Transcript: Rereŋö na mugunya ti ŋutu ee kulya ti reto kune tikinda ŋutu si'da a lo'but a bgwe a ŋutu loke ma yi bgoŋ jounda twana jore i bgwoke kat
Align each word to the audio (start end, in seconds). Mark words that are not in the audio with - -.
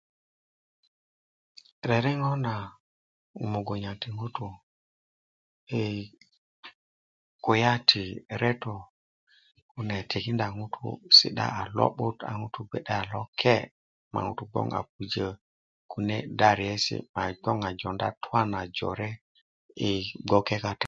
Rereŋö 1.89 2.31
na 2.45 2.53
mugunya 3.51 3.91
ti 4.01 4.09
ŋutu 4.17 4.47
ee 5.79 5.99
kulya 7.43 7.73
ti 7.89 8.03
reto 8.41 8.75
kune 9.71 9.95
tikinda 10.09 10.47
ŋutu 10.59 10.85
si'da 11.17 11.45
a 11.61 11.63
lo'but 11.77 12.17
a 12.29 12.31
bgwe 12.31 12.31
a 12.89 12.91
ŋutu 14.27 14.43
loke 14.43 15.25
ma 15.97 16.19
yi 16.31 16.85
bgoŋ 17.43 17.57
jounda 17.79 18.07
twana 18.23 18.59
jore 18.75 19.09
i 19.89 19.91
bgwoke 20.25 20.55
kat 20.63 20.79